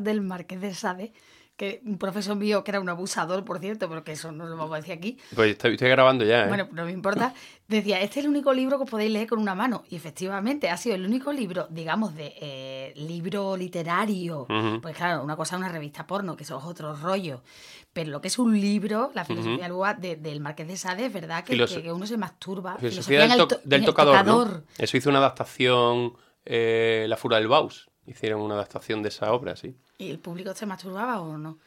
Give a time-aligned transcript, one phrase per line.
[0.00, 1.12] Del Marqués de Sade,
[1.56, 4.56] que un profesor mío, que era un abusador, por cierto, pero que eso no lo
[4.56, 5.18] vamos a decir aquí.
[5.34, 6.44] Pues estoy, grabando ya.
[6.44, 6.48] ¿eh?
[6.48, 7.34] Bueno, no me importa.
[7.66, 9.84] Decía, este es el único libro que podéis leer con una mano.
[9.88, 14.46] Y efectivamente, ha sido el único libro, digamos, de eh, libro literario.
[14.80, 17.42] Pues claro, una cosa es una revista porno, que eso es otro rollo.
[17.92, 21.56] Pero lo que es un libro, la filosofía del Marqués de Sade, es verdad que,
[21.56, 22.76] que, uno se masturba.
[22.78, 23.28] Filosofía,
[23.64, 24.64] del, tocador.
[24.76, 26.14] Eso hizo una adaptación,
[26.44, 29.74] eh, La Fura del Baus hicieron una adaptación de esa obra, sí.
[29.98, 31.58] ¿Y el público se masturbaba o no?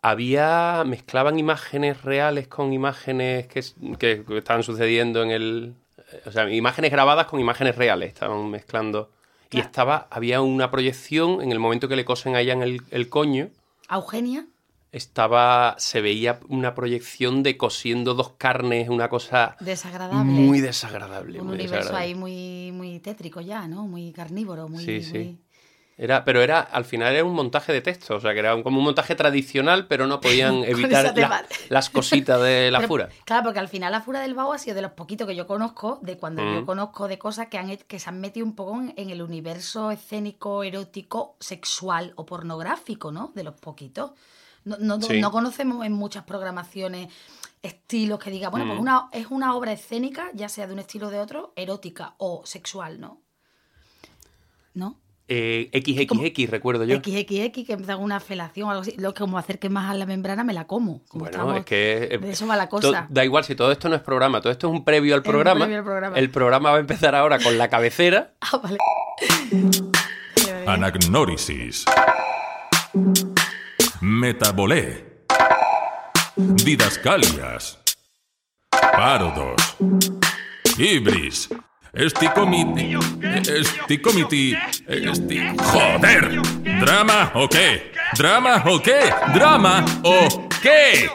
[0.00, 3.62] Había, mezclaban imágenes reales con imágenes que,
[3.98, 5.74] que, estaban sucediendo en el...
[6.24, 9.10] O sea, imágenes grabadas con imágenes reales, estaban mezclando.
[9.50, 13.08] Y estaba, había una proyección en el momento que le cosen allá en el, el
[13.08, 13.50] coño.
[13.88, 14.46] ¿A Eugenia?
[14.92, 20.24] estaba se veía una proyección de cosiendo dos carnes, una cosa desagradable.
[20.24, 21.40] Muy desagradable.
[21.40, 23.86] Un universo ahí muy, muy tétrico ya, ¿no?
[23.86, 24.84] Muy carnívoro, muy...
[24.84, 25.38] Sí, sí.
[26.00, 28.78] Era, pero era, al final era un montaje de texto, o sea, que era como
[28.78, 31.12] un montaje tradicional, pero no podían evitar
[31.70, 33.08] las cositas de la fura.
[33.24, 35.48] Claro, porque al final la fura del Bau ha sido de los poquitos que yo
[35.48, 36.66] conozco, de cuando yo mm.
[36.66, 40.62] conozco de cosas que, han, que se han metido un poco en, el universo escénico,
[40.62, 43.32] erótico, sexual o pornográfico, ¿no?
[43.34, 44.12] De los poquitos.
[44.64, 47.08] No, no, no conocemos en muchas programaciones
[47.60, 48.82] estilos que diga, bueno, pues mm.
[48.82, 52.42] una, es una obra escénica, ya sea de un estilo o de otro, erótica o
[52.46, 53.20] sexual, ¿no?
[54.74, 54.96] ¿No?
[55.30, 56.96] Eh, XXX, recuerdo yo.
[56.96, 58.94] XXX, que me da una felación o algo así.
[58.96, 61.02] Lo que como acerque más a la membrana me la como.
[61.12, 62.08] bueno, es que.
[62.10, 63.06] Eh, de eso va la cosa.
[63.10, 65.68] Da igual, si todo esto no es programa, todo esto es un previo al programa.
[66.16, 68.32] El programa va a empezar ahora con la cabecera.
[68.40, 68.78] ah, vale.
[70.66, 71.84] Anagnórisis.
[74.00, 75.24] Metabolé.
[76.36, 77.78] Didascalias.
[78.70, 79.76] Parodos.
[80.78, 81.50] Ibris.
[81.98, 82.96] Esticomiti.
[83.50, 84.56] Esticomiti.
[84.86, 85.40] Esti...
[85.58, 86.40] ¡Joder!
[86.78, 87.90] ¿Drama o qué?
[88.16, 89.12] ¿Drama o qué?
[89.34, 91.10] ¿Drama o qué?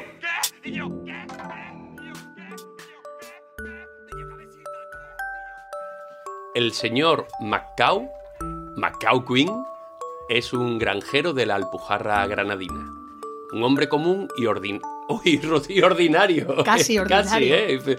[6.54, 8.12] El señor Macau,
[8.76, 9.64] Macau Queen,
[10.28, 12.92] es un granjero de la Alpujarra granadina.
[13.54, 15.42] Un hombre común y ordinario Uy,
[15.84, 16.64] ordinario.
[16.64, 17.30] Casi ordinario.
[17.30, 17.98] Casi, ¿eh?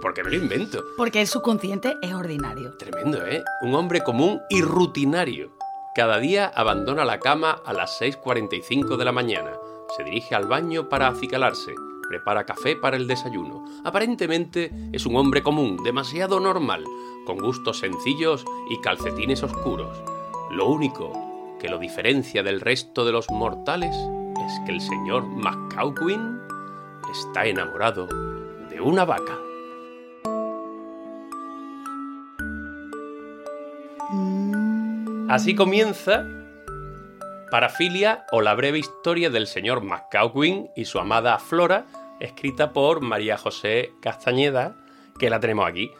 [0.00, 0.82] Porque me lo invento.
[0.96, 2.76] Porque el subconsciente es ordinario.
[2.76, 3.42] Tremendo, ¿eh?
[3.62, 5.52] Un hombre común y rutinario.
[5.94, 9.52] Cada día abandona la cama a las 6.45 de la mañana.
[9.96, 11.72] Se dirige al baño para acicalarse.
[12.08, 13.64] Prepara café para el desayuno.
[13.84, 16.84] Aparentemente es un hombre común, demasiado normal,
[17.24, 19.96] con gustos sencillos y calcetines oscuros.
[20.50, 21.12] Lo único
[21.58, 23.96] que lo diferencia del resto de los mortales
[24.44, 26.40] es que el señor McCauquin
[27.10, 28.06] está enamorado
[28.68, 29.38] de una vaca.
[35.28, 36.24] Así comienza
[37.50, 41.86] Parafilia o la breve historia del señor McCauquin y su amada Flora,
[42.20, 44.76] escrita por María José Castañeda,
[45.18, 45.90] que la tenemos aquí.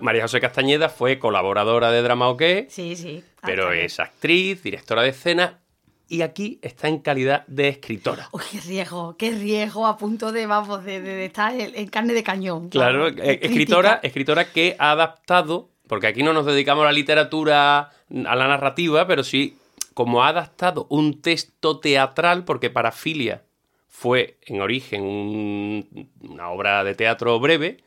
[0.00, 5.10] María José Castañeda fue colaboradora de Drama OK, sí, sí, pero es actriz, directora de
[5.10, 5.58] escena
[6.08, 8.28] y aquí está en calidad de escritora.
[8.32, 12.70] Uy, qué riesgo, qué riesgo a punto de, vamos, de, estar en, carne de cañón.
[12.70, 17.78] Claro, eh, escritora, escritora que ha adaptado, porque aquí no nos dedicamos a la literatura,
[17.78, 19.56] a la narrativa, pero sí
[19.92, 23.42] como ha adaptado un texto teatral, porque Parafilia
[23.88, 27.78] fue en origen una obra de teatro breve,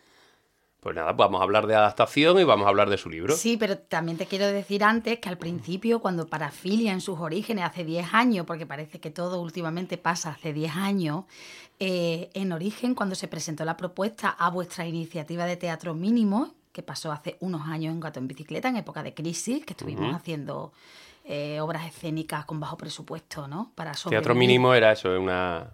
[0.82, 3.36] pues nada, vamos a hablar de adaptación y vamos a hablar de su libro.
[3.36, 7.66] Sí, pero también te quiero decir antes que al principio, cuando Parafilia en sus orígenes,
[7.66, 11.26] hace 10 años, porque parece que todo últimamente pasa hace 10 años,
[11.80, 16.82] eh, en origen, cuando se presentó la propuesta a vuestra iniciativa de teatro mínimo, que
[16.82, 20.74] pasó hace unos años en Gato en Bicicleta, en época de crisis, que estuvimos haciendo
[21.26, 23.72] eh, obras escénicas con bajo presupuesto, ¿no?
[23.76, 25.70] Para Teatro mínimo era eso, una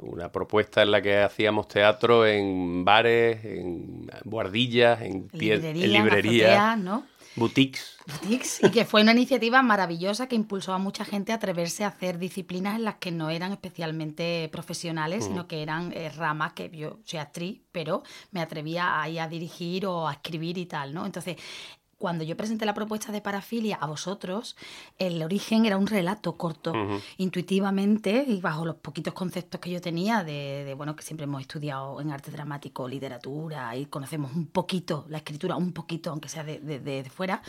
[0.00, 7.04] una propuesta en la que hacíamos teatro en bares, en guardillas, en, librerías, ¿no?
[7.38, 7.96] boutiques.
[8.06, 11.88] Boutiques, y que fue una iniciativa maravillosa que impulsó a mucha gente a atreverse a
[11.88, 16.70] hacer disciplinas en las que no eran especialmente profesionales, sino que eran eh, ramas que
[16.70, 20.92] yo soy actriz, pero me atrevía a ir a dirigir o a escribir y tal,
[20.94, 21.06] ¿no?
[21.06, 21.36] Entonces,
[21.98, 24.56] cuando yo presenté la propuesta de parafilia a vosotros,
[24.98, 26.72] el origen era un relato corto,
[27.16, 32.00] intuitivamente y bajo los poquitos conceptos que yo tenía de, bueno, que siempre hemos estudiado
[32.00, 36.58] en arte dramático, literatura y conocemos un poquito la escritura, un poquito, aunque sea de,
[36.60, 37.42] de fuera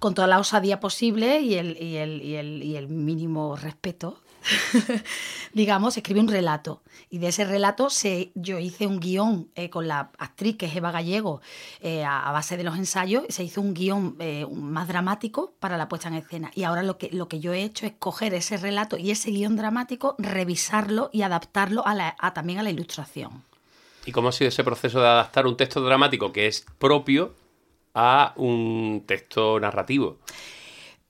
[0.00, 4.18] con toda la osadía posible y el, y el, y el, y el mínimo respeto
[5.52, 6.82] digamos, escribe un relato.
[7.08, 10.76] Y de ese relato se, yo hice un guion eh, con la actriz que es
[10.76, 11.40] Eva Gallego,
[11.80, 15.88] eh, a, base de los ensayos, se hizo un guion eh, más dramático para la
[15.88, 16.50] puesta en escena.
[16.54, 19.30] Y ahora lo que, lo que yo he hecho es coger ese relato y ese
[19.30, 23.42] guion dramático, revisarlo y adaptarlo a la, también a la ilustración.
[24.06, 27.34] ¿Y cómo ha sido ese proceso de adaptar un texto dramático que es propio
[27.94, 30.18] a un texto narrativo?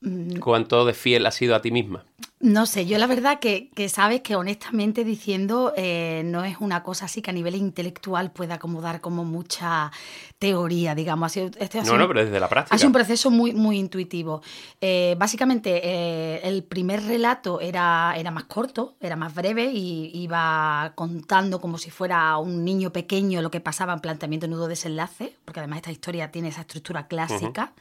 [0.00, 0.38] Mm.
[0.38, 2.04] ¿Cuánto de fiel has sido a ti misma?
[2.42, 7.04] No sé, yo la verdad que, sabes que honestamente diciendo eh, no es una cosa
[7.04, 9.92] así que a nivel intelectual pueda acomodar como mucha
[10.38, 11.36] teoría, digamos.
[11.36, 12.74] Este no, no, pero desde la práctica.
[12.74, 14.40] Ha sido un proceso muy, muy intuitivo.
[14.80, 20.92] Eh, básicamente, eh, el primer relato era, era más corto, era más breve y iba
[20.94, 25.80] contando como si fuera un niño pequeño lo que pasaba en planteamiento nudo-desenlace, porque además
[25.80, 27.74] esta historia tiene esa estructura clásica.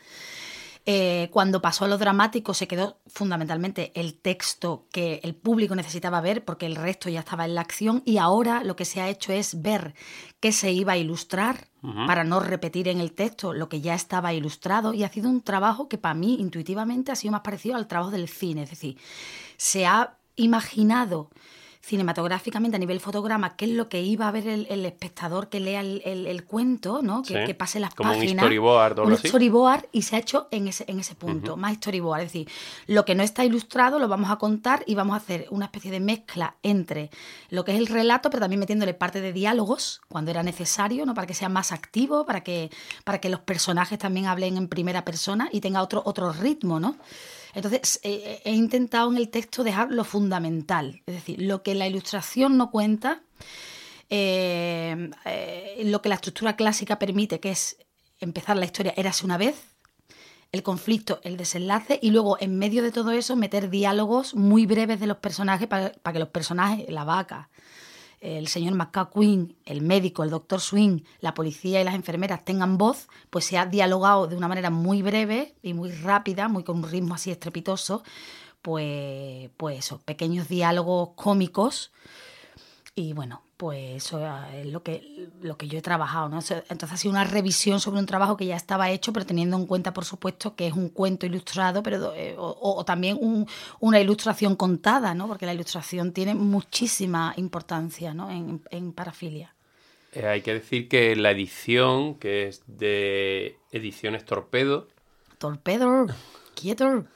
[0.91, 6.19] Eh, cuando pasó a lo dramático se quedó fundamentalmente el texto que el público necesitaba
[6.19, 9.07] ver porque el resto ya estaba en la acción y ahora lo que se ha
[9.07, 9.94] hecho es ver
[10.39, 11.68] qué se iba a ilustrar
[12.07, 15.41] para no repetir en el texto lo que ya estaba ilustrado y ha sido un
[15.41, 18.97] trabajo que para mí intuitivamente ha sido más parecido al trabajo del cine, es decir,
[19.57, 21.30] se ha imaginado
[21.89, 25.81] cinematográficamente a nivel fotograma qué es lo que iba a ver el, espectador que lea
[25.81, 27.24] el, cuento, ¿no?
[27.24, 28.33] Que, pase las Como páginas.
[28.33, 32.21] Un storyboard, un storyboard y se ha hecho en ese, en ese punto, más storyboard.
[32.21, 32.47] Es decir,
[32.86, 35.89] lo que no está ilustrado lo vamos a contar y vamos a hacer una especie
[35.89, 37.09] de mezcla entre
[37.50, 41.15] lo que es el relato, pero también metiéndole parte de diálogos cuando era necesario, ¿no?
[41.15, 42.69] Para que sea más activo, para que,
[43.03, 46.95] para que los personajes también hablen en primera persona y tenga otro, otro ritmo, ¿no?
[47.53, 51.87] Entonces, eh, he intentado en el texto dejar lo fundamental, es decir, lo que la
[51.87, 53.23] ilustración no cuenta,
[54.09, 57.77] eh, eh, lo que la estructura clásica permite, que es
[58.19, 59.55] empezar la historia érase una vez,
[60.51, 64.99] el conflicto, el desenlace y luego en medio de todo eso meter diálogos muy breves
[64.99, 67.49] de los personajes para que los personajes, la vaca,
[68.21, 73.07] el señor McQueen, el médico, el doctor Swing, la policía y las enfermeras tengan voz,
[73.30, 76.89] pues se ha dialogado de una manera muy breve y muy rápida, muy con un
[76.89, 78.04] ritmo así estrepitoso,
[78.62, 81.92] pues, pues eso, pequeños diálogos cómicos.
[82.95, 86.29] Y bueno, pues eso es lo que, lo que yo he trabajado.
[86.29, 86.39] ¿no?
[86.39, 89.65] Entonces ha sido una revisión sobre un trabajo que ya estaba hecho, pero teniendo en
[89.65, 93.19] cuenta, por supuesto, que es un cuento ilustrado, pero eh, o, también
[93.81, 95.27] una ilustración contada, ¿no?
[95.27, 98.31] porque la ilustración tiene muchísima importancia ¿no?
[98.31, 99.53] en, parafilia.
[100.13, 104.88] Eh, hay que decir que la edición, que es de Ediciones Torpedo.
[105.38, 106.06] Torpedo,
[106.56, 107.07] quieto.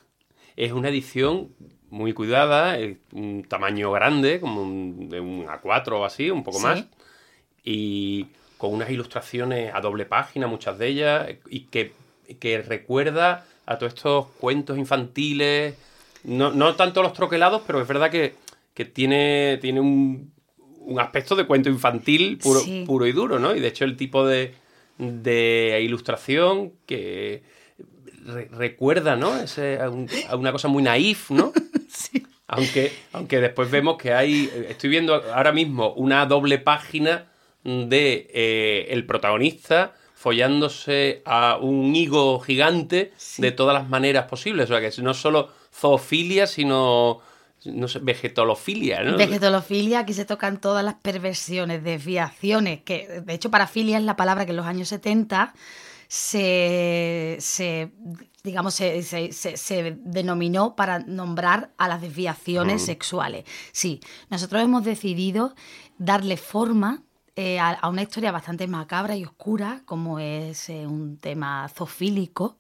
[0.57, 1.55] Es una edición
[1.93, 2.75] muy cuidada,
[3.11, 6.85] un tamaño grande, como un, de un A4 o así, un poco más,
[7.63, 8.25] y
[8.57, 11.93] con unas ilustraciones a doble página, muchas de ellas, y que,
[12.67, 15.75] recuerda a todos estos cuentos infantiles,
[16.23, 18.33] no, no, tanto los troquelados, pero es verdad que,
[18.85, 20.33] tiene, tiene un,
[20.79, 23.55] un, aspecto de cuento infantil puro, puro y duro, ¿no?
[23.55, 24.55] Y de hecho el tipo de,
[24.97, 27.43] de ilustración que
[28.51, 29.31] recuerda, ¿no?
[29.33, 31.53] a, una cosa muy naif, ¿no?
[32.47, 37.31] Aunque, aunque después vemos que hay, estoy viendo ahora mismo una doble página
[37.63, 44.69] de eh, el protagonista follándose a un higo gigante de todas las maneras posibles.
[44.69, 47.21] O sea, que no solo zoofilia, sino
[47.65, 49.17] no sé, vegetolofilia, ¿no?
[49.17, 54.45] Vegetolofilia, aquí se tocan todas las perversiones, desviaciones, que de hecho parafilia es la palabra
[54.45, 55.53] que en los años 70
[56.07, 57.89] se, se
[58.43, 63.45] digamos, se, se, denominó para nombrar a las desviaciones sexuales.
[63.71, 65.55] Sí, nosotros hemos decidido
[65.97, 67.03] darle forma
[67.37, 72.57] eh, a, una historia bastante macabra y oscura, como es eh, un tema zoofílico,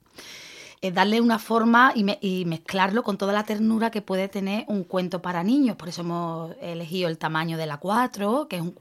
[0.91, 5.43] darle una forma y, mezclarlo con toda la ternura que puede tener un cuento para
[5.43, 5.75] niños.
[5.75, 8.75] Por eso hemos elegido el tamaño de la 4, que es un,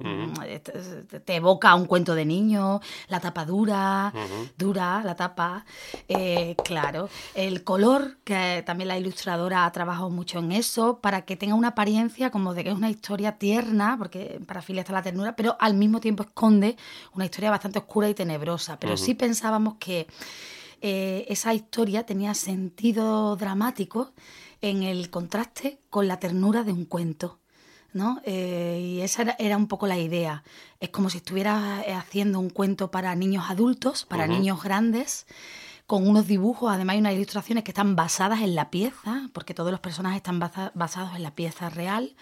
[1.25, 4.13] te, evoca un cuento de niño, la tapa dura,
[4.59, 5.65] dura, la tapa,
[6.09, 7.09] eh, claro.
[7.35, 11.69] El color, que también la ilustradora ha trabajado mucho en eso, para que tenga una
[11.69, 15.57] apariencia como de que es una historia tierna, porque para Filia está la ternura, pero
[15.61, 16.77] al mismo tiempo esconde
[17.15, 18.79] una historia bastante oscura y tenebrosa.
[18.79, 20.07] Pero sí pensábamos que
[20.83, 24.13] eh, esa historia tenía sentido dramático
[24.61, 27.39] en el contraste con la ternura de un cuento.
[27.93, 28.21] ¿no?
[28.25, 30.45] Eh, y esa era, un poco la idea.
[30.81, 35.27] Es como si estuviera haciendo un cuento para niños adultos, para niños grandes,
[35.93, 39.71] con unos dibujos, además hay unas ilustraciones que están basadas en la pieza, porque todos
[39.71, 42.17] los personajes están basados en la pieza real,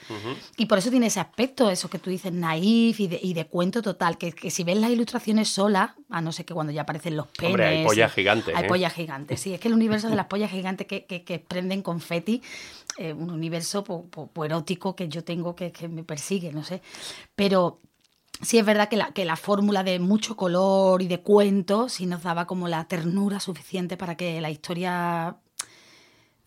[0.56, 3.46] y por eso tiene ese aspecto, eso que tú dices, naif y de, y de
[3.46, 7.16] cuento total, que, si ves las ilustraciones solas, a no ser que cuando ya aparecen
[7.16, 7.52] los penes...
[7.52, 8.56] Hombre, hay pollas gigantes.
[8.56, 8.66] Hay ¿eh?
[8.68, 11.82] pollas gigantes, sí, es que el universo de las pollas gigantes que, que, que prenden
[11.82, 12.42] confeti,
[12.98, 13.84] eh, un universo
[14.34, 16.82] erótico que yo tengo que, que me persigue, no sé,
[17.36, 17.78] pero
[18.42, 22.06] sí es verdad que la, que la fórmula de mucho color y de cuento sí
[22.06, 25.37] nos daba como la ternura suficiente para que la historia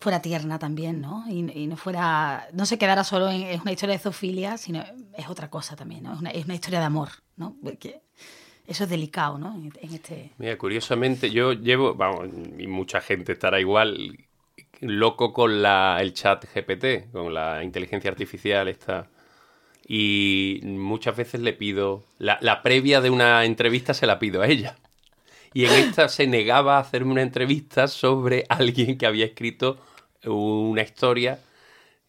[0.00, 1.24] fuera tierna también, ¿no?
[1.30, 4.84] Y, no fuera, no se quedara solo en una historia de zoofilia, sino
[5.16, 6.12] es otra cosa también, ¿no?
[6.12, 7.56] Es una, es una historia de amor, ¿no?
[7.62, 8.02] Porque
[8.66, 9.58] eso es delicado, ¿no?
[9.80, 10.32] Este...
[10.36, 14.18] Mira, curiosamente, yo llevo, vamos, y mucha gente estará igual,
[14.80, 19.08] loco con la, el chat GPT, con la inteligencia artificial esta
[19.86, 24.76] y muchas veces le pido, la, previa de una entrevista se la pido a ella.
[25.52, 29.78] Y en esta se negaba a hacerme una entrevista sobre alguien que había escrito
[30.24, 31.38] una historia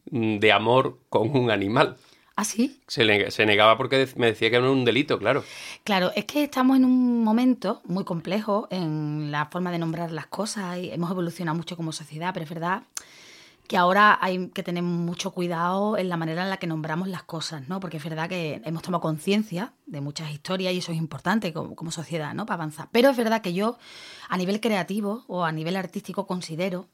[0.06, 1.98] de amor con un animal.
[2.38, 2.82] ¿Ah, sí?
[2.88, 5.44] Se, se, negaba porque me decía que era un delito, claro.
[5.86, 10.28] Claro, es que estamos en un momento muy complejo en la forma de nombrar las
[10.28, 12.84] cosas y hemos evolucionado mucho como sociedad, pero es verdad
[13.68, 17.24] que ahora hay que tener mucho cuidado en la manera en la que nombramos las
[17.24, 17.80] cosas, ¿no?
[17.80, 21.92] Porque es verdad que hemos tomado conciencia de muchas historias y eso es importante como,
[21.92, 22.46] sociedad, ¿no?
[22.46, 22.90] Para avanzar.
[22.92, 23.78] Pero es verdad que yo,
[24.30, 26.88] a nivel creativo o a nivel artístico, considero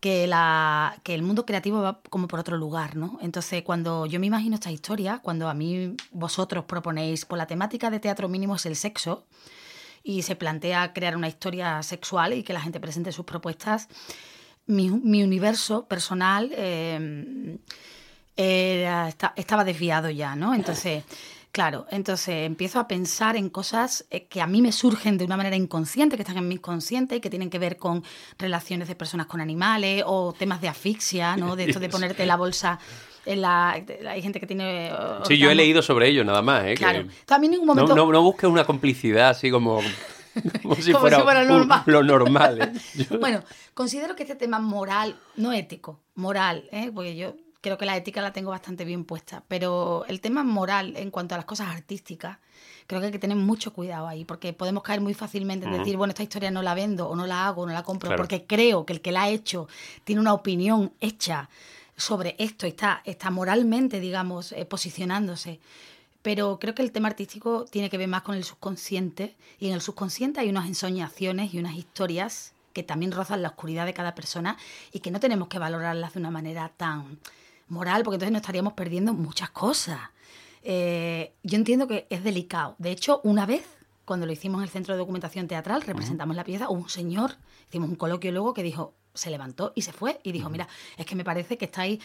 [0.00, 3.18] que, la, que el mundo creativo va como por otro lugar, ¿no?
[3.20, 7.90] Entonces, cuando yo me imagino esta historia, cuando a mí vosotros proponéis, por la temática
[7.90, 9.24] de teatro mínimo es el sexo,
[10.04, 13.88] y se plantea crear una historia sexual y que la gente presente sus propuestas,
[14.66, 16.50] mi, universo personal
[18.36, 20.54] eh, estaba desviado ya, ¿no?
[20.54, 21.04] Entonces,
[21.52, 25.36] claro, entonces empiezo a pensar en cosas eh, que a mí me surgen de una
[25.36, 28.04] manera inconsciente, que están en mi inconsciente y que tienen que ver con
[28.38, 31.56] relaciones de personas con animales o temas de asfixia, ¿no?
[31.56, 32.78] De esto de ponerte la bolsa
[33.24, 34.92] en la, hay gente que tiene...
[35.26, 36.64] Sí, yo he leído sobre ello, nada más.
[36.64, 36.74] ¿eh?
[36.74, 37.06] Claro.
[37.24, 37.94] También ningún momento...
[37.94, 39.80] No, no, no busques una complicidad así como...
[40.62, 41.82] Como si, fuera, normal.
[41.86, 42.60] lo normal.
[42.62, 43.06] ¿eh?
[43.20, 43.42] bueno,
[43.74, 46.90] considero que este tema moral, no ético, moral, ¿eh?
[46.94, 50.96] porque yo creo que la ética la tengo bastante bien puesta, pero el tema moral
[50.96, 52.38] en cuanto a las cosas artísticas,
[52.86, 55.96] creo que hay que tener mucho cuidado ahí, porque podemos caer muy fácilmente en decir,
[55.96, 58.46] bueno, esta historia no la vendo o no la hago o no la compro, porque
[58.46, 59.68] creo que el que la ha hecho
[60.04, 61.48] tiene una opinión hecha
[61.96, 65.60] sobre esto, está, está moralmente, digamos, eh, posicionándose
[66.26, 69.74] pero creo que el tema artístico tiene que ver más con el subconsciente y en
[69.74, 74.16] el subconsciente hay unas ensoñaciones y unas historias que también rozan la oscuridad de cada
[74.16, 74.56] persona
[74.90, 77.20] y que no tenemos que valorarlas de una manera tan
[77.68, 80.00] moral, porque entonces nos estaríamos perdiendo muchas cosas.
[80.64, 82.74] Eh, yo entiendo que es delicado.
[82.78, 83.64] De hecho, una vez,
[84.04, 87.36] cuando lo hicimos en el Centro de Documentación Teatral, representamos la pieza, un señor,
[87.68, 90.66] hicimos un coloquio luego que dijo, se levantó y se fue y dijo, mira,
[90.96, 92.00] es que me parece que estáis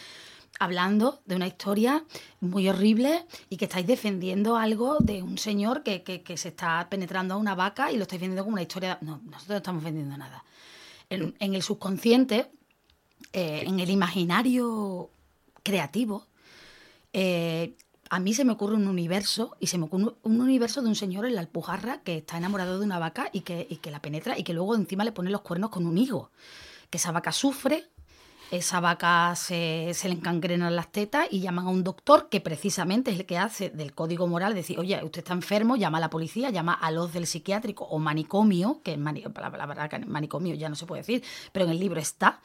[0.58, 2.04] hablando de una historia
[2.40, 7.34] muy horrible y que estáis defendiendo algo de un señor que, que, se está penetrando
[7.34, 8.98] a una vaca y lo estáis vendiendo como una historia.
[9.00, 10.44] No, nosotros no estamos vendiendo nada.
[11.10, 12.50] En, el subconsciente,
[13.32, 15.10] eh, en el imaginario
[15.62, 16.26] creativo,
[17.12, 17.76] eh,
[18.08, 20.96] a mí se me ocurre un universo y se me ocurre un universo de un
[20.96, 24.00] señor en la Alpujarra que está enamorado de una vaca y que, y que la
[24.00, 26.30] penetra y que luego encima le pone los cuernos con un higo.
[26.90, 27.88] Que esa vaca sufre,
[28.52, 33.20] esa vaca se, le encangrenan las tetas y llaman a un doctor que precisamente es
[33.20, 36.50] el que hace del código moral, decir, oye, usted está enfermo, llama a la policía,
[36.50, 41.00] llama a los del psiquiátrico o manicomio, que la palabra manicomio ya no se puede
[41.00, 42.40] decir, pero en el libro está,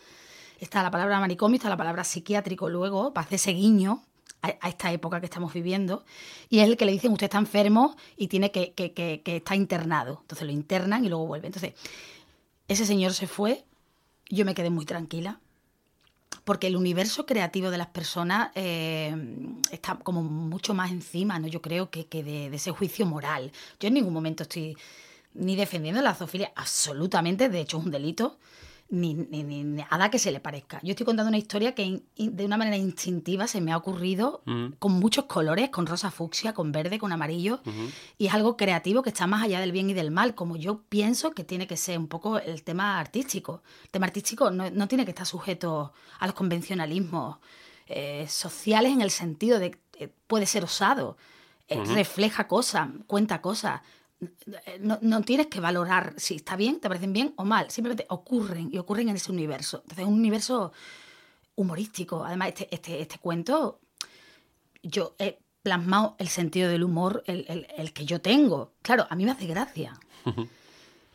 [0.62, 4.02] está la palabra manicomio, está la palabra psiquiátrico luego, para hacer ese guiño
[4.42, 6.06] a, esta época que estamos viviendo,
[6.48, 9.36] y es el que le dicen, usted está enfermo y tiene que, que, que, que
[9.36, 10.20] está internado.
[10.22, 11.48] Entonces lo internan y luego vuelve.
[11.48, 11.74] Entonces,
[12.70, 13.66] ese señor se fue,
[14.30, 15.42] yo me quedé muy tranquila
[16.48, 19.14] porque el universo creativo de las personas eh,
[19.70, 21.48] está como mucho más encima, ¿no?
[21.48, 23.52] Yo creo que, de, ese juicio moral.
[23.82, 24.78] Yo en ningún momento estoy
[25.34, 28.38] ni defendiendo la zoofilia, absolutamente, de hecho es un delito,
[28.90, 30.80] ni, ni, nada que se le parezca.
[30.82, 34.44] Yo estoy contando una historia que de una manera instintiva se me ha ocurrido
[34.80, 37.62] con muchos colores, con rosa fucsia, con verde, con amarillo,
[38.18, 40.84] y es algo creativo que está más allá del bien y del mal, como yo
[40.90, 43.62] pienso que tiene que ser un poco el tema artístico.
[43.86, 47.38] El tema artístico no, tiene que estar sujeto a los convencionalismos
[47.88, 51.18] eh, sociales en el sentido de que puede ser osado,
[51.68, 53.82] eh, refleja cosas, cuenta cosas,
[54.80, 58.78] no, tienes que valorar si está bien, te parecen bien o mal, simplemente ocurren y
[58.78, 59.78] ocurren en ese universo.
[59.84, 60.72] Entonces es un universo
[61.56, 62.24] humorístico.
[62.24, 63.80] Además, este, este, este cuento,
[64.82, 68.74] yo he plasmado el sentido del humor, el, que yo tengo.
[68.82, 70.00] Claro, a mí me hace gracia.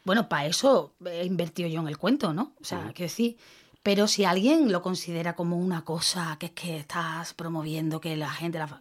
[0.04, 2.54] bueno, para eso he invertido yo en el cuento, ¿no?
[2.60, 3.36] O sea, quiero decir,
[3.82, 8.30] pero si alguien lo considera como una cosa que es que estás promoviendo, que la
[8.30, 8.80] gente la,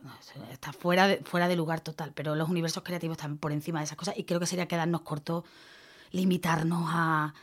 [0.52, 3.86] está fuera de, fuera de lugar total, pero los universos creativos están por encima de
[3.86, 5.44] esas cosas y creo que sería quedarnos cortos
[6.12, 7.34] limitarnos a,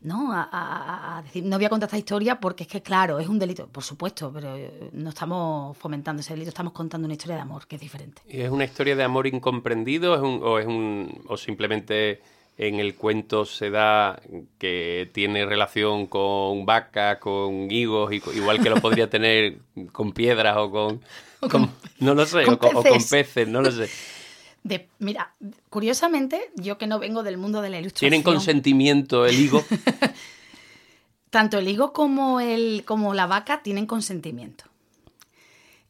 [0.00, 0.32] ¿no?
[0.32, 3.38] A, a- decir, no voy a contar esta historia porque es que, claro, es un
[3.38, 7.42] delito, por supuesto, pero eh, no estamos fomentando ese delito, estamos contando una historia de
[7.42, 8.22] amor, que es diferente.
[8.28, 12.22] ¿Y ¿Es una historia de amor incomprendido o, es un, o simplemente
[12.58, 14.20] en el cuento se da
[14.58, 19.58] que tiene relación con vacas, con higos, igual que lo podría tener
[19.92, 21.00] con piedras o con...
[21.48, 23.10] con- no lo sé, con o, con, o con peces.
[23.10, 23.88] peces, no lo sé.
[24.64, 25.34] De, mira,
[25.70, 28.10] curiosamente, yo que no vengo del mundo de la ilustración...
[28.10, 29.64] ¿Tienen consentimiento el higo?
[31.30, 34.64] Tanto el higo como, el, como la vaca tienen consentimiento.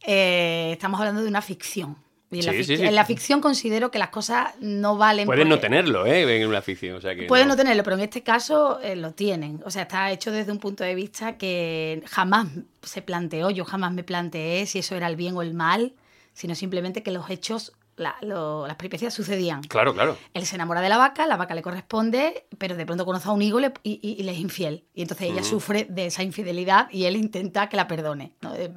[0.02, 1.96] Eh, estamos hablando de una ficción.
[2.30, 2.82] Y en, la Sí, fic- sí, sí.
[2.84, 5.24] en la ficción considero que las cosas no valen.
[5.26, 6.40] Pueden no porque- tenerlo, ¿eh?
[6.42, 7.22] En una ficción, o sea que...
[7.22, 7.54] Pueden no.
[7.54, 9.62] no tenerlo, pero en este caso eh, lo tienen.
[9.64, 12.48] O sea, está hecho desde un punto de vista que jamás
[12.82, 15.94] se planteó, yo jamás me planteé si eso era el bien o el mal,
[16.34, 19.62] sino simplemente que los hechos, la- lo- las peripecias sucedían.
[19.62, 20.16] Claro, claro.
[20.34, 23.32] Él se enamora de la vaca, la vaca le corresponde, pero de pronto conoce a
[23.32, 24.84] un higo y le- y, y- le es infiel.
[24.94, 28.32] Y entonces ella sufre de esa infidelidad y él intenta que la perdone.
[28.40, 28.54] ¿no?
[28.54, 28.70] Es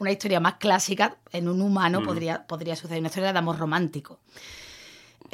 [0.00, 4.20] Una historia más clásica en un humano podría, podría suceder, una historia de amor romántico.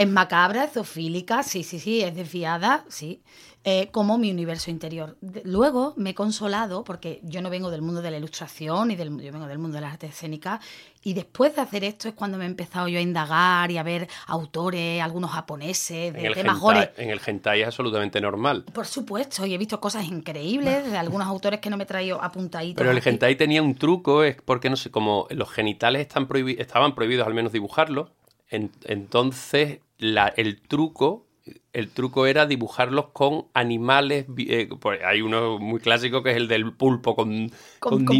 [0.01, 3.21] Es macabra, es zoofílica, sí, sí, sí, es desviada, sí,
[3.65, 5.19] eh, como mi universo interior.
[5.21, 8.97] De- luego me he consolado, porque yo no vengo del mundo de la ilustración, y
[8.97, 10.61] del, yo vengo del mundo de las artes escénicas,
[11.03, 13.83] y después de hacer esto es cuando me he empezado yo a indagar y a
[13.83, 16.93] ver autores, algunos japoneses, de En temas gore.
[16.97, 18.65] en el hentai es absolutamente normal.
[18.73, 22.23] Por supuesto, y he visto cosas increíbles de algunos autores que no me he traído
[22.25, 22.79] apuntaditos.
[22.79, 23.11] Pero el aquí.
[23.11, 27.27] hentai tenía un truco, es porque no sé, como los genitales están prohibi- estaban prohibidos
[27.27, 28.09] al menos dibujarlos,
[28.49, 31.27] en- entonces la- el truco,
[31.73, 34.27] el truco era dibujarlos con animales.
[34.39, 37.51] eh, pues hay uno muy clásico que es el del pulpo con,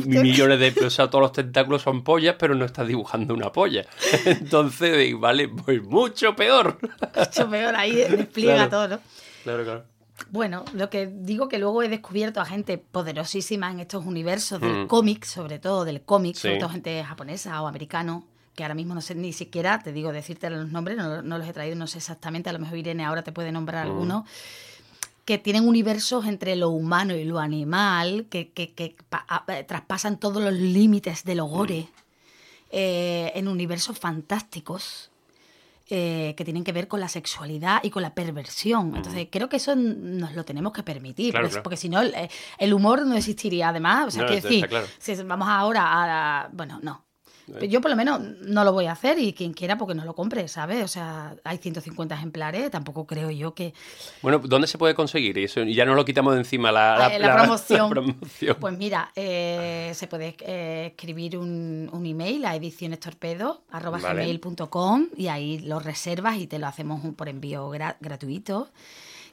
[0.07, 3.85] millones de, o sea, todos los tentáculos son pollas, pero no estás dibujando una polla.
[4.25, 6.79] Entonces, vale, pues mucho peor.
[7.17, 8.71] Mucho peor, ahí despliega Claro.
[8.71, 9.01] todo, ¿no?
[9.45, 9.85] Claro, claro.
[10.31, 14.85] Bueno, lo que digo que luego he descubierto a gente poderosísima en estos universos del
[14.85, 14.87] Mm.
[14.87, 18.27] cómic, sobre todo del cómic, sobre todo gente japonesa o americano,
[18.61, 21.49] que ahora mismo no sé ni siquiera, te digo, decirte los nombres, no, no los
[21.49, 23.91] he traído, no sé exactamente, a lo mejor Irene ahora te puede nombrar Mm.
[23.91, 24.25] algunos,
[25.25, 30.19] que tienen universos entre lo humano y lo animal, que, que- que a- eh, traspasan
[30.19, 31.89] todos los límites del gore,
[32.71, 35.07] eh, en universos fantásticos
[35.93, 38.95] eh, que tienen que ver con la sexualidad y con la perversión.
[38.95, 41.63] Entonces, creo que eso nos lo tenemos que permitir, Claro, porque, claro.
[41.65, 43.71] porque si no, el, eh, el humor no existiría.
[43.71, 44.87] Además, o sea, No, quiero decir, claro.
[45.01, 46.49] si vamos ahora a...
[46.53, 47.03] Bueno, no.
[47.55, 50.05] Pero Yo por lo menos no lo voy a hacer y quien quiera porque no
[50.05, 50.85] lo compre, ¿sabes?
[50.85, 53.73] O sea, hay 150 ejemplares, tampoco creo yo que...
[54.23, 55.37] Bueno, ¿dónde se puede conseguir?
[55.39, 57.81] Y eso, y ya no lo quitamos de encima la, la promoción.
[57.83, 58.57] la promoción.
[58.61, 65.79] Pues mira, eh, se puede eh, escribir un, un email a edicionestorpedo.com y ahí lo
[65.81, 68.69] reservas y te lo hacemos un- por envío gra- gratuito.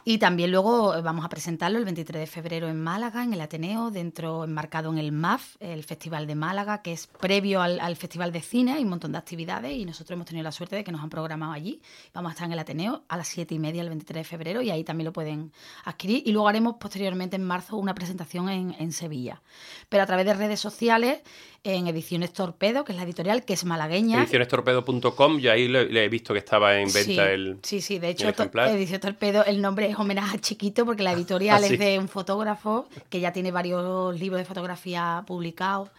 [0.10, 3.41] Y también luego eh, vamos a presentarlo el 23 de febrero en Málaga, en el
[3.41, 7.98] Ateneo, dentro enmarcado en el MAF, el Festival de Málaga, que es previo al, al
[7.98, 10.86] Festival de Cine, hay un montón de actividades y nosotros hemos tenido la suerte de
[10.86, 11.82] que nos han programado allí.
[12.13, 14.62] Vamos a estar en el Ateneo a las 7 y media el 23 de febrero
[14.62, 15.52] y ahí también lo pueden
[15.84, 16.24] adquirir.
[16.26, 19.41] Y luego haremos posteriormente en marzo una presentación en, en Sevilla.
[19.89, 21.20] Pero a través de redes sociales,
[21.63, 24.22] en Ediciones Torpedo, que es la editorial, que es malagueña.
[24.22, 27.58] Edicionestorpedo.com, yo ahí le, le he visto que estaba en venta sí, el.
[27.62, 28.30] sí, sí, de hecho.
[28.30, 31.74] Edición Torpedo, el nombre es homenaje a Chiquito porque la editorial Ah, sí.
[31.74, 35.90] es de un fotógrafo que ya tiene varios libros de fotografía publicados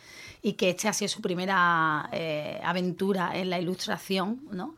[0.42, 4.76] y que este ha sido su primera eh, aventura en la ilustración, ¿no?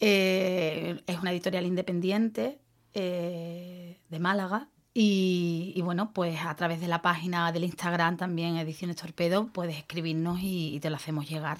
[0.00, 2.58] Eh, es una editorial independiente
[2.94, 8.56] eh, de Málaga y, y bueno, pues a través de la página del Instagram también
[8.56, 11.58] Ediciones Torpedo puedes escribirnos y- y te lo hacemos llegar.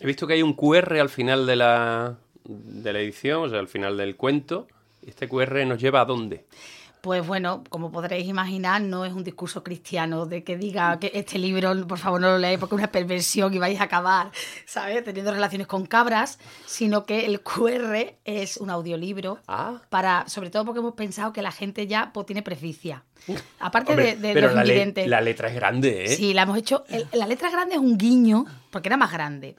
[0.00, 3.60] He visto que hay un QR al final de la, de la edición, o sea,
[3.60, 4.66] al final del cuento.
[5.04, 6.46] ¿Y este QR nos lleva a dónde?
[7.02, 11.38] Pues bueno, como podréis imaginar, no es un discurso cristiano de que diga que este
[11.38, 14.30] libro, por favor, no lo leáis porque es una perversión y vais a acabar,
[14.64, 15.04] ¿sabes?
[15.04, 19.82] Teniendo relaciones con cabras, sino que el QR es un audiolibro Ah.
[19.90, 23.04] para, sobre todo porque hemos pensado que la gente ya pues, tiene preficia.
[23.60, 26.08] Aparte Hombre, de, de pero los la, le- la letra es grande, ¿eh?
[26.08, 26.84] Sí, la hemos hecho.
[26.88, 29.56] el- la letra grande es un guiño, porque era más grande.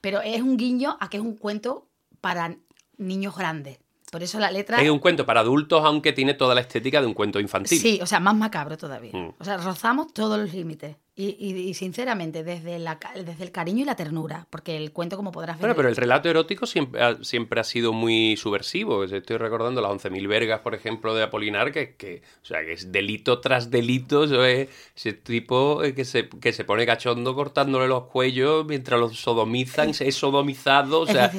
[0.00, 1.86] Pero es un guiño a que es un cuento
[2.20, 2.56] para
[2.96, 3.78] niños grandes.
[4.10, 4.80] Por eso la letra.
[4.82, 7.78] Es un cuento para adultos, aunque tiene toda la estética de un cuento infantil.
[7.78, 9.12] Sí, o sea, más macabro todavía.
[9.12, 9.34] Mm.
[9.38, 10.96] O sea, rozamos todos los límites.
[11.20, 15.56] Y, sinceramente, desde, la, desde el cariño y la ternura, porque el cuento, como podrás
[15.56, 15.62] ver...
[15.62, 19.02] Bueno, pero el relato erótico siempre ha, siempre ha sido muy subversivo.
[19.02, 22.92] Estoy recordando las 11.000 vergas, por ejemplo, de Apolinar, que, que, o sea, que es
[22.92, 24.22] delito tras delito.
[24.44, 30.14] ese tipo que se, que se pone cachondo cortándole los cuellos mientras los sodomizan, es
[30.14, 31.32] sodomizado, o sea,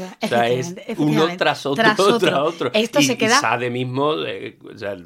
[0.50, 1.84] es uno tras otro,
[2.20, 2.70] tras otro.
[2.74, 3.38] Esto se queda...
[3.38, 4.98] Y Sade mismo, eh, o sea,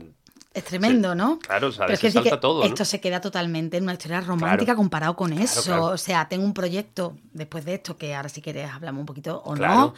[0.53, 1.39] es tremendo, ¿no?
[1.39, 2.63] Claro, sabes, se salta todo.
[2.63, 5.85] Esto se queda totalmente en una historia romántica comparado con eso.
[5.85, 9.41] O sea, tengo un proyecto después de esto, que ahora si quieres hablamos un poquito
[9.45, 9.95] o no,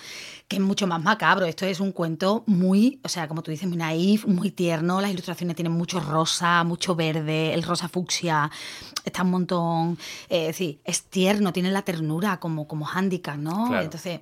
[0.48, 1.46] que es mucho más macabro.
[1.46, 5.02] Esto es un cuento muy, o sea, como tú dices, muy naif, muy tierno.
[5.02, 8.50] Las ilustraciones tienen mucho rosa, mucho verde, el rosa fucsia
[9.04, 9.98] está un montón.
[10.30, 13.78] Eh, es decir, es tierno, tiene la ternura como, como handicap, ¿no?
[13.80, 14.22] Entonces,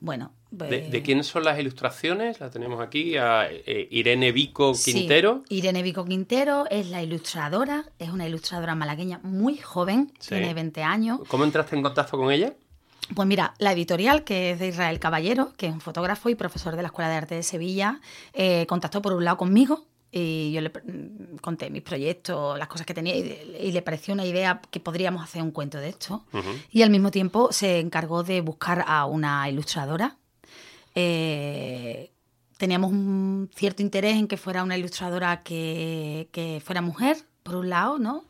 [0.00, 2.40] bueno, ¿De, ¿De, quién son las ilustraciones?
[2.40, 5.42] La tenemos aquí, a eh, Irene Vico Quintero.
[5.48, 11.20] Irene Vico Quintero es la ilustradora, es una ilustradora malagueña muy joven, tiene 20 años.
[11.28, 12.54] ¿Cómo entraste en contacto con ella?
[13.14, 16.76] Pues mira, la editorial, que es de Israel Caballero, que es un fotógrafo y profesor
[16.76, 18.00] de la Escuela de Arte de Sevilla,
[18.32, 19.84] eh, contactó por un lado conmigo
[20.16, 20.70] y yo le
[21.40, 25.42] conté mis proyectos, las cosas que tenía y, le pareció una idea que podríamos hacer
[25.42, 26.24] un cuento de esto.
[26.70, 30.16] Y al mismo tiempo se encargó de buscar a una ilustradora
[30.94, 32.12] eh,
[32.56, 37.70] teníamos un cierto interés en que fuera una ilustradora que, que, fuera mujer, por un
[37.70, 38.24] lado, ¿no?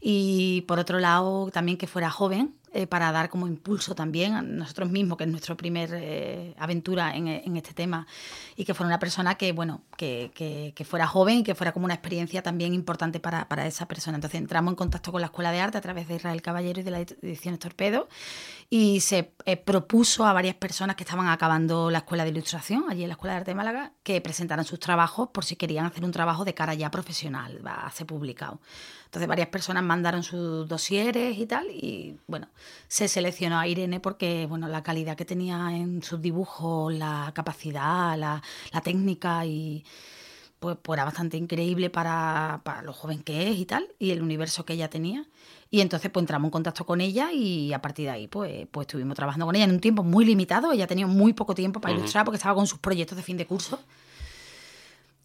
[0.00, 4.42] Y por otro lado, también que fuera joven, eh, para dar como impulso también a
[4.42, 8.06] nosotros mismos, que es nuestra primera eh, aventura en, este tema,
[8.54, 11.72] y que fuera una persona que, bueno, que, que, que, fuera joven y que fuera
[11.72, 14.18] como una experiencia también importante para, para, esa persona.
[14.18, 16.84] Entonces entramos en contacto con la Escuela de Arte a través de Israel Caballero y
[16.84, 18.08] de la edición Torpedo,
[18.72, 23.02] y se eh, propuso a varias personas que estaban acabando la Escuela de Ilustración, allí
[23.02, 26.04] en la Escuela de Arte de Málaga, que presentaran sus trabajos por si querían hacer
[26.04, 28.60] un trabajo de cara ya profesional, a ser publicado.
[29.06, 32.46] Entonces varias personas mandaron sus dosieres y tal, y bueno,
[32.86, 38.16] se seleccionó a Irene porque bueno, la calidad que tenía en sus dibujos, la capacidad,
[38.16, 38.40] la,
[38.84, 39.84] técnica y
[40.60, 44.22] pues, pues, era bastante increíble para, para lo joven que es y tal, y el
[44.22, 45.26] universo que ella tenía.
[45.72, 48.86] Y entonces pues entramos en contacto con ella y a partir de ahí pues, pues
[48.88, 50.72] estuvimos trabajando con ella en un tiempo muy limitado.
[50.72, 53.46] Ella tenía muy poco tiempo para ilustrar porque estaba con sus proyectos de fin de
[53.46, 53.78] curso.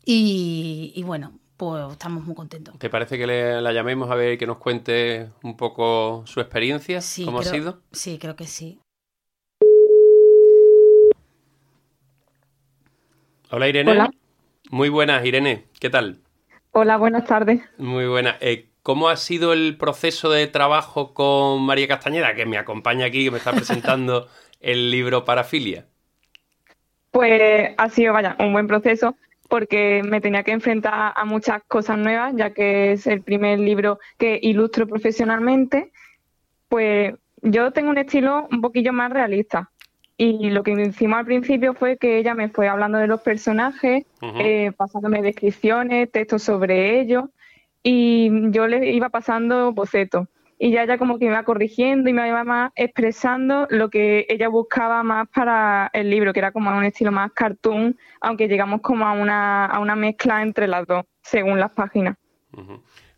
[0.05, 2.77] Y, y bueno, pues estamos muy contentos.
[2.77, 6.99] ¿Te parece que le, la llamemos a ver que nos cuente un poco su experiencia?
[7.25, 7.81] ¿Cómo ha sido?
[7.91, 8.79] Sí, creo que sí.
[13.49, 13.91] Hola Irene.
[13.91, 14.11] Hola.
[14.69, 15.65] Muy buenas, Irene.
[15.79, 16.19] ¿Qué tal?
[16.71, 17.63] Hola, buenas tardes.
[17.79, 18.35] Muy buenas.
[18.41, 23.25] Eh, ¿Cómo ha sido el proceso de trabajo con María Castañeda, que me acompaña aquí,
[23.25, 24.27] que me está presentando
[24.61, 25.87] el libro Parafilia?
[27.09, 29.15] Pues ha sido, vaya, un buen proceso
[29.49, 33.97] porque me tenía que enfrentar a muchas cosas nuevas, ya que es el primer libro
[34.19, 35.91] que ilustro profesionalmente.
[36.69, 39.71] Pues yo tengo un estilo un poquillo más realista.
[40.15, 44.05] Y lo que hicimos al principio fue que ella me fue hablando de los personajes,
[44.21, 47.25] eh, pasándome descripciones, textos sobre ellos,
[47.87, 52.13] y yo le iba pasando bocetos y ya ella como que me iba corrigiendo y
[52.13, 56.75] me iba más expresando lo que ella buscaba más para el libro, que era como
[56.75, 61.05] un estilo más cartoon, aunque llegamos como a una, a una mezcla entre las dos,
[61.21, 62.17] según las páginas.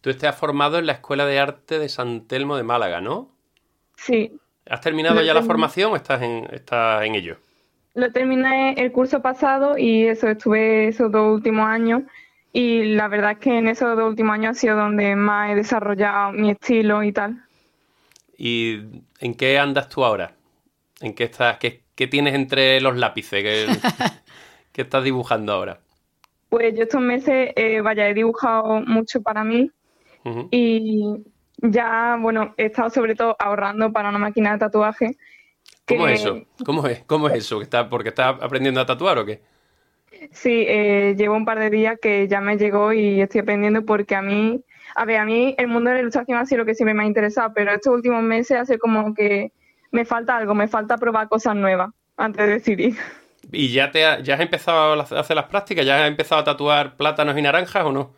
[0.01, 3.29] Tú te has formado en la Escuela de Arte de San Telmo de Málaga, ¿no?
[3.95, 4.37] Sí.
[4.69, 7.37] ¿Has terminado ya la formación o estás en, estás en ello?
[7.93, 12.01] Lo terminé el curso pasado y eso estuve esos dos últimos años
[12.53, 15.55] y la verdad es que en esos dos últimos años ha sido donde más he
[15.55, 17.43] desarrollado mi estilo y tal.
[18.37, 18.81] ¿Y
[19.19, 20.33] en qué andas tú ahora?
[21.01, 21.57] ¿En qué estás?
[21.57, 23.43] ¿Qué, tienes entre los lápices?
[24.71, 25.79] ¿Qué, estás dibujando ahora?
[26.49, 29.71] Pues yo estos meses, eh, vaya, he dibujado mucho para mí
[30.51, 31.23] y
[31.57, 35.17] ya, bueno, he estado sobre todo ahorrando para una máquina de tatuaje.
[35.85, 36.41] ¿Cómo es eso?
[36.65, 37.61] ¿Cómo es, ¿Cómo es eso?
[37.89, 39.41] ¿Porque estás aprendiendo a tatuar o qué?
[40.31, 44.15] Sí, eh, llevo un par de días que ya me llegó y estoy aprendiendo porque
[44.15, 44.61] a mí,
[44.95, 47.03] a ver, a mí el mundo de la ilustración ha sido lo que siempre me
[47.03, 49.51] ha interesado, pero estos últimos meses hace como que
[49.91, 52.95] me falta algo, me falta probar cosas nuevas antes de decidir.
[53.51, 55.85] ¿Y ya, te ya has empezado a hacer las prácticas?
[55.85, 58.11] ¿Ya has empezado a tatuar plátanos y naranjas o no?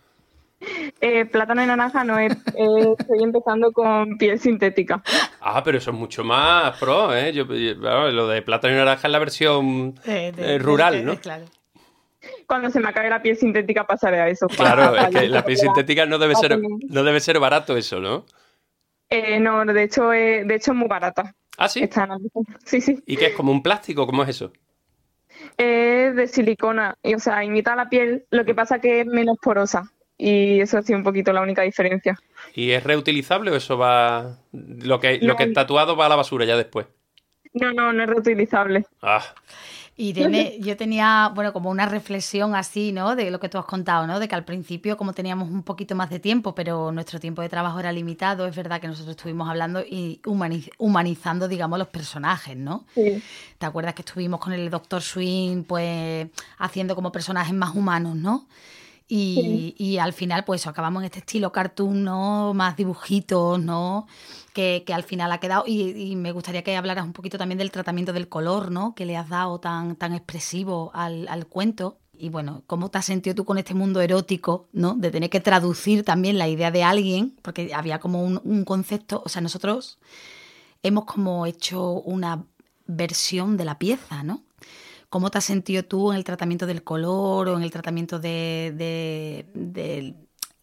[0.99, 5.01] Eh, plátano y naranja no, estoy empezando con piel sintética.
[5.39, 7.31] Ah, pero eso es mucho más pro, ¿eh?
[7.31, 11.15] Yo, lo de plátano y naranja es la versión eh, rural, ¿no?
[11.17, 11.45] Claro
[12.45, 14.47] cuando se me acabe la piel sintética pasaré a eso.
[14.47, 18.25] Claro, es que la piel sintética no debe ser, no debe ser barato eso, ¿no?
[19.09, 21.33] Eh, no, de hecho, eh, de hecho es muy barata.
[21.57, 21.89] ¿Ah, sí?
[22.63, 23.03] sí, sí.
[23.05, 23.33] ¿Y qué es?
[23.33, 24.05] ¿Como un plástico?
[24.05, 24.53] ¿Cómo es eso?
[25.57, 29.37] Es de silicona, y, o sea, imita la piel, lo que pasa que es menos
[29.41, 29.91] porosa.
[30.17, 32.17] y eso ha sido un poquito la única diferencia.
[32.53, 34.37] ¿Y es reutilizable o eso va...
[34.51, 36.87] lo que, lo que es tatuado va a la basura ya después?
[37.53, 38.85] No, no, no es reutilizable.
[39.01, 39.23] Ah,
[40.01, 43.15] Irene, yo tenía, bueno, como una reflexión así, ¿no?
[43.15, 44.19] De lo que tú has contado, ¿no?
[44.19, 47.49] De que al principio, como teníamos un poquito más de tiempo, pero nuestro tiempo de
[47.49, 52.55] trabajo era limitado, es verdad que nosotros estuvimos hablando y humaniz- humanizando, digamos, los personajes,
[52.55, 52.85] ¿no?
[52.95, 53.21] Sí.
[53.57, 58.47] ¿Te acuerdas que estuvimos con el Doctor Swing, pues, haciendo como personajes más humanos, ¿no?
[59.11, 62.53] Y, y al final, pues acabamos en este estilo cartoon, ¿no?
[62.53, 64.05] Más dibujitos, ¿no?
[64.53, 65.63] Que, que al final ha quedado.
[65.65, 68.93] Y, y me gustaría que hablaras un poquito también del tratamiento del color, ¿no?
[68.93, 71.97] Que le has dado tan, tan expresivo al, al cuento.
[72.19, 74.93] Y bueno, ¿cómo te has sentido tú con este mundo erótico, ¿no?
[74.93, 79.23] De tener que traducir también la idea de alguien, porque había como un, un concepto,
[79.25, 79.97] o sea, nosotros
[80.83, 82.43] hemos como hecho una
[82.85, 84.43] versión de la pieza, ¿no?
[85.09, 88.71] ¿Cómo te has sentido tú en el tratamiento del color o en el tratamiento de,
[88.75, 90.15] de,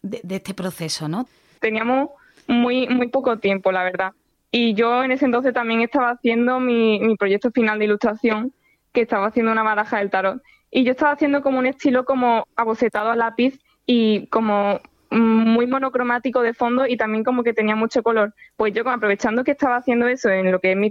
[0.03, 1.27] este proceso, ¿no?
[1.61, 2.11] Teníamos
[2.47, 4.13] muy, muy poco tiempo, la verdad.
[4.53, 8.53] Y yo en ese entonces también estaba haciendo mi, proyecto final de ilustración,
[8.93, 10.41] que estaba haciendo una baraja del tarot.
[10.71, 14.81] Y yo estaba haciendo como un estilo como abocetado a lápiz y como
[15.11, 18.33] muy monocromático de fondo y también como que tenía mucho color.
[18.57, 20.91] Pues yo aprovechando que estaba haciendo eso en lo que es mi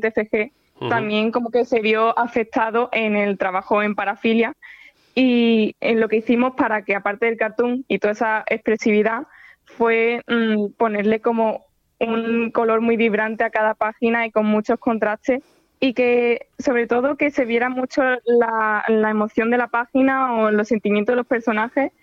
[0.79, 4.53] También como que se vio afectado en el trabajo en parafilia
[5.15, 9.23] y en lo que hicimos para que aparte del cartoon y toda esa expresividad
[9.63, 11.65] fue mm, ponerle como
[11.99, 15.41] un color muy vibrante a cada página y con muchos contrastes
[15.79, 20.67] y que sobre todo que se viera mucho la emoción de la página o los
[20.67, 21.93] sentimientos de los personajes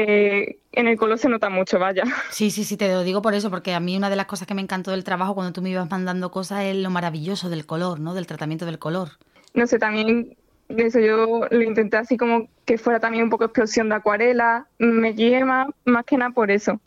[0.00, 2.04] eh, en el color se nota mucho, vaya.
[2.30, 4.46] Sí, sí, sí, te lo digo por eso, porque a mí una de las cosas
[4.46, 7.66] que me encantó del trabajo cuando tú me ibas mandando cosas es lo maravilloso del
[7.66, 8.14] color, ¿no?
[8.14, 9.10] Del tratamiento del color.
[9.54, 10.36] no sé, también
[10.68, 15.12] eso yo lo intenté así como que fuera también un poco explosión de acuarela, me
[15.12, 16.80] guié más, más que nada por eso,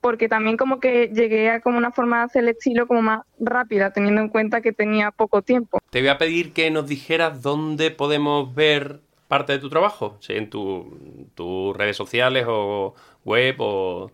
[0.00, 3.22] porque también como que llegué a como una forma de hacer el estilo como más
[3.40, 5.78] rápida, teniendo en cuenta que tenía poco tiempo.
[5.90, 10.32] Te voy a pedir que nos dijeras dónde podemos ver parte de tu trabajo, si
[10.32, 14.10] en tu- tus redes sociales o web o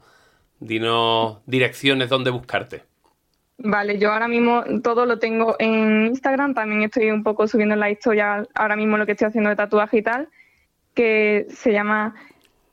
[0.61, 2.83] dinos direcciones donde buscarte.
[3.59, 7.81] Vale, yo ahora mismo todo lo tengo en Instagram, también estoy un poco subiendo en
[7.81, 10.29] la historia ahora mismo lo que estoy haciendo de tatuaje y tal,
[10.93, 12.15] que se llama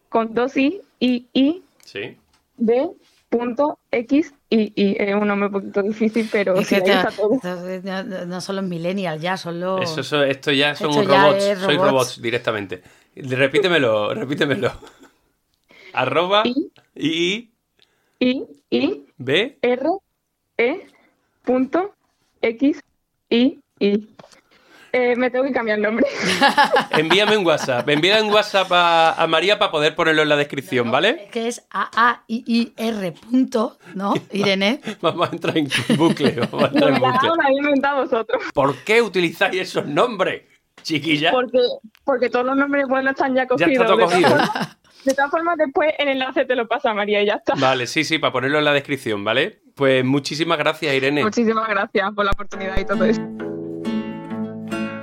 [0.10, 2.18] con dos i y i Sí.
[2.58, 2.90] de
[3.32, 6.84] punto x y y es un nombre un poquito difícil, pero Es sí, que ahí
[6.84, 7.40] te- está todo.
[7.40, 9.82] te- no, no son los millennials ya, son los...
[9.82, 11.90] Eso, eso- esto ya son Esto ya robots, soy robots.
[11.92, 12.84] robots directamente.
[13.16, 14.72] Repítemelo, repítemelo.
[15.94, 16.72] Arroba I.
[16.96, 17.50] I
[18.20, 19.90] I I B R
[20.58, 20.86] E
[21.44, 21.94] punto
[22.42, 22.80] X
[23.30, 24.08] I I.
[24.94, 26.06] Eh, me tengo que cambiar el nombre.
[26.92, 27.88] Envíame un WhatsApp.
[27.88, 31.24] Envíame un WhatsApp a, a María para poder ponerlo en la descripción, ¿vale?
[31.26, 34.14] Es que es A-A-I-I-R punto, ¿no?
[34.32, 34.82] Irene.
[35.02, 36.32] Vamos a entrar en bucle.
[36.52, 37.30] Vamos a entrar en bucle.
[37.44, 38.44] habéis inventado vosotros.
[38.54, 40.44] ¿Por qué utilizáis esos nombres,
[40.84, 41.32] chiquilla?
[41.32, 41.60] Porque,
[42.04, 43.72] porque todos los nombres buenos están ya Ya cogidos.
[43.72, 44.30] está todo de, todas cogido.
[44.30, 47.54] formas, de todas formas, después el enlace te lo pasa María y ya está.
[47.56, 49.62] Vale, sí, sí, para ponerlo en la descripción, ¿vale?
[49.76, 51.24] Pues muchísimas gracias, Irene.
[51.24, 53.22] Muchísimas gracias por la oportunidad y todo eso.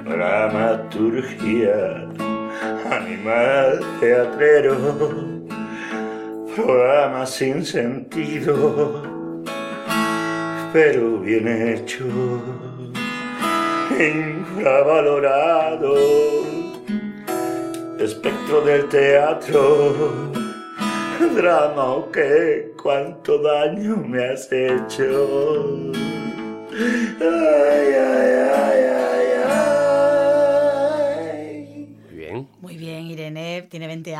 [0.08, 2.08] Dramaturgia,
[2.90, 4.74] animal teatrero,
[6.56, 9.02] programa sin sentido,
[10.72, 12.06] pero bien hecho,
[14.00, 15.94] infravalorado,
[18.00, 20.32] espectro del teatro,
[21.36, 25.92] drama o qué, cuánto daño me has hecho.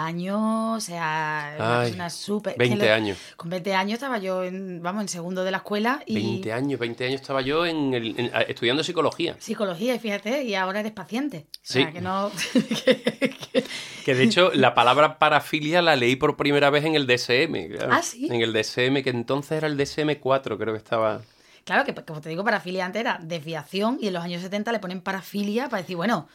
[0.09, 2.57] Años, o sea, una persona súper...
[2.59, 3.19] 20 que le- años.
[3.37, 6.15] Con 20 años estaba yo, en, vamos, en segundo de la escuela y...
[6.15, 9.37] 20 años, 20 años estaba yo en el- en- estudiando psicología.
[9.39, 11.47] Psicología, y fíjate, y ahora eres paciente.
[11.49, 11.83] O Sí.
[11.83, 12.31] sea, que no...
[14.05, 17.69] que- de hecho la palabra parafilia la leí por primera vez en el DSM.
[17.77, 17.93] claro.
[17.93, 18.27] Ah, ¿sí?
[18.31, 21.21] En el DSM, que entonces era el DSM4, creo que estaba.
[21.65, 24.79] Claro, que como te digo, parafilia antes era desviación y en los años 70 le
[24.79, 26.27] ponen parafilia para decir, bueno,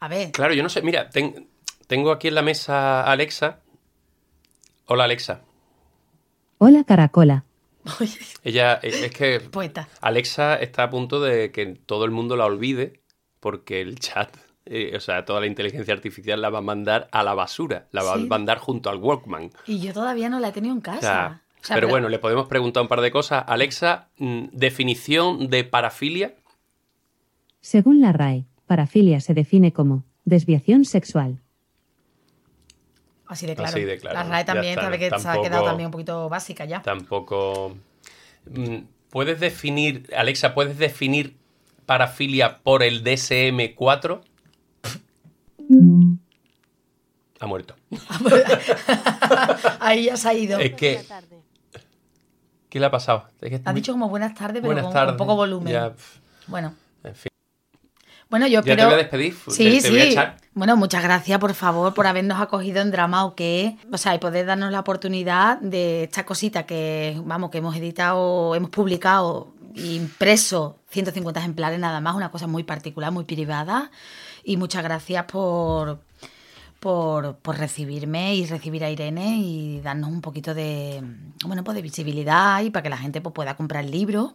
[0.00, 0.82] a ver, Claro, yo no sé.
[0.82, 1.48] Mira, ten-
[1.86, 3.60] tengo aquí en la mesa a Alexa.
[4.86, 5.42] Hola, Alexa.
[6.58, 7.44] Hola Caracola.
[8.00, 9.88] oye, Ella, eh, es que poeta.
[10.00, 13.00] Alexa está a punto de que todo el mundo la olvide
[13.40, 17.22] porque el chat, eh, o sea, toda la inteligencia artificial la va a mandar a
[17.22, 19.50] la basura, la va a mandar junto al Walkman.
[19.66, 20.98] Y yo todavía no la he tenido en casa.
[20.98, 23.44] O sea, O sea, pero bueno, le podemos preguntar un par de cosas.
[23.46, 26.34] Alexa, mm, definición de parafilia.
[27.60, 31.40] Según la RAE, parafilia se define como desviación sexual.
[33.28, 33.70] Así de claro.
[33.70, 34.24] Así de claro, La.
[34.24, 36.82] RAE también está, sabe que se ha quedado también un poquito básica ya.
[36.82, 37.76] Tampoco.
[38.50, 38.76] Mm,
[39.10, 41.36] ¿Puedes definir, Alexa, puedes definir
[41.86, 44.20] parafilia por el DSM-4?
[47.40, 47.74] Ha muerto.
[49.80, 50.58] Ahí ya se ha ido.
[50.58, 51.04] Es que.
[52.68, 53.28] ¿Qué le ha pasado?
[53.40, 55.10] Es que Ha dicho como buenas tardes, pero Buenas con, tardes.
[55.12, 55.72] con poco volumen.
[55.72, 55.92] Ya,
[56.46, 56.74] Bueno.
[57.04, 57.30] en fin.
[58.28, 58.88] Bueno, yo Ya te espero...
[58.88, 59.36] voy a despedir.
[59.48, 59.90] Sí, te, te sí.
[59.90, 60.36] voy a echar.
[60.54, 63.76] Bueno, muchas gracias, por favor, por habernos acogido en Drama o qué.
[63.92, 68.54] O sea, y poder darnos la oportunidad de esta cosita que, vamos, que hemos editado,
[68.54, 73.90] hemos publicado, impreso 150 ejemplares nada más, una cosa muy particular, muy privada.
[74.44, 76.00] Y muchas gracias por,
[76.80, 81.02] por, por recibirme y recibir a Irene y darnos un poquito de,
[81.44, 84.34] bueno, pues de visibilidad y para que la gente pues, pueda comprar el libro,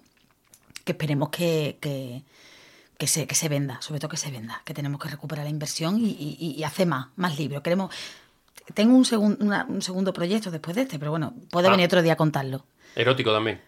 [0.86, 2.24] que esperemos que, que,
[3.02, 5.50] que se, que se venda, sobre todo que se venda, que tenemos que recuperar la
[5.50, 7.64] inversión y, y- y hacer más, más libros.
[7.64, 7.92] Queremos,
[8.76, 11.72] tengo un, segun- una- un segundo proyecto después de este, pero bueno, puedo Ah.
[11.72, 12.64] venir otro día a contarlo.
[12.96, 13.60] Erótico también.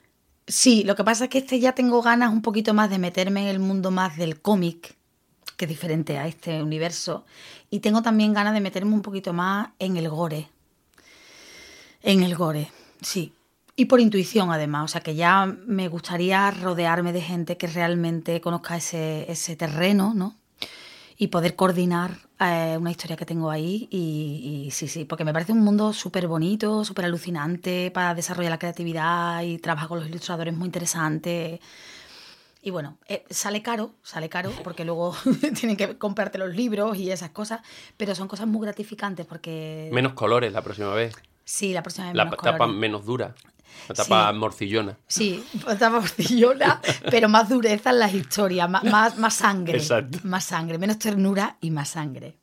[0.45, 3.41] Sí, lo que pasa es que este ya tengo ganas un poquito más de meterme
[3.41, 4.95] en el mundo más del cómic,
[5.57, 7.25] que es diferente a este universo,
[7.71, 10.47] y tengo también ganas de meterme un poquito más en el gore.
[12.03, 12.69] En el gore,
[13.01, 13.33] sí.
[13.75, 14.85] Y por intuición, además.
[14.85, 20.13] O sea, que ya me gustaría rodearme de gente que realmente conozca ese, ese terreno,
[20.13, 20.35] ¿no?
[21.17, 23.87] Y poder coordinar eh, una historia que tengo ahí.
[23.89, 28.51] Y, y sí, sí, porque me parece un mundo súper bonito, súper alucinante para desarrollar
[28.51, 31.59] la creatividad y trabajar con los ilustradores muy interesante.
[32.61, 35.15] Y bueno, eh, sale caro, sale caro, porque luego
[35.59, 37.61] tienen que comprarte los libros y esas cosas,
[37.97, 39.89] pero son cosas muy gratificantes porque...
[39.91, 41.13] Menos colores la próxima vez.
[41.43, 42.79] Sí, la próxima vez La menos tapa colores.
[42.79, 43.35] menos dura.
[43.89, 44.37] La tapa Sí.
[44.37, 44.97] morcillona.
[45.07, 45.43] Sí,
[45.79, 46.79] tapa morcillona,
[47.11, 49.77] pero más dureza en las historias, más, más, más sangre.
[49.77, 50.19] Exacto.
[50.23, 52.37] Más sangre, menos ternura y más sangre.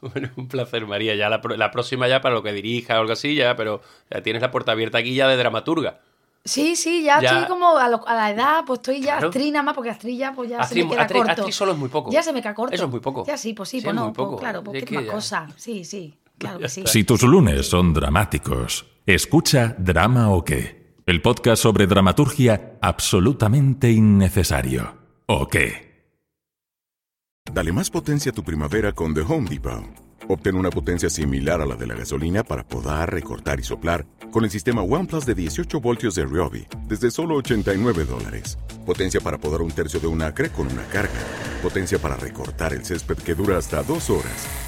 [0.00, 1.14] Bueno, un placer, María.
[1.16, 1.40] Ya la,
[1.70, 4.72] próxima ya para lo que dirija o algo así, ya, pero ya tienes la puerta
[4.72, 5.98] abierta aquí ya de dramaturga.
[6.44, 7.30] Sí, sí, ya, Ya.
[7.32, 9.26] estoy como a, lo- a la edad, pues estoy ya Claro.
[9.28, 11.32] actriz nada más, porque actriz ya, pues ya Actriz- se me queda actriz- corto.
[11.42, 12.10] actriz solo es muy poco.
[12.12, 12.74] Ya se me queda corto.
[12.74, 13.24] Eso es muy poco.
[13.26, 14.30] Ya sí, pues sí, Sí, pues es no, muy poco.
[14.36, 15.52] pues claro, pues Es más ya- cosas.
[15.56, 16.84] Sí, sí, claro que sí.
[16.86, 24.98] Si tus lunes son dramáticos, escucha Drama o qué, el podcast sobre dramaturgia absolutamente innecesario.
[25.24, 26.12] ¿O qué?
[27.50, 29.82] Dale más potencia a tu primavera con The Home Depot.
[30.28, 34.44] Obtén una potencia similar a la de la gasolina para podar, recortar y soplar con
[34.44, 38.58] el sistema OnePlus de 18 voltios de Ryobi desde solo 89 dólares.
[38.84, 41.18] Potencia para podar un tercio de un acre con una carga.
[41.62, 44.67] Potencia para recortar el césped que dura hasta dos horas.